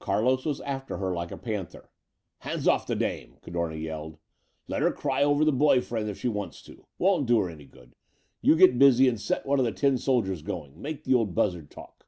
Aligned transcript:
Carlos 0.00 0.44
was 0.44 0.60
after 0.60 0.98
her 0.98 1.14
like 1.14 1.30
a 1.30 1.38
panther. 1.38 1.88
"Hands 2.40 2.68
off 2.68 2.86
that 2.86 2.96
dame!" 2.98 3.38
Cadorna 3.40 3.76
yelled. 3.76 4.18
"Let 4.66 4.82
her 4.82 4.92
cry 4.92 5.22
over 5.24 5.46
the 5.46 5.50
boy 5.50 5.80
friend 5.80 6.10
if 6.10 6.18
she 6.18 6.28
wants 6.28 6.60
to. 6.64 6.84
Won't 6.98 7.24
do 7.24 7.38
her 7.40 7.48
any 7.48 7.64
good. 7.64 7.94
You 8.42 8.54
get 8.54 8.78
busy 8.78 9.08
and 9.08 9.18
set 9.18 9.46
one 9.46 9.58
of 9.58 9.64
the 9.64 9.72
tin 9.72 9.96
soldiers 9.96 10.42
goin'. 10.42 10.82
Make 10.82 11.04
the 11.04 11.14
old 11.14 11.34
buzzard 11.34 11.70
talk." 11.70 12.06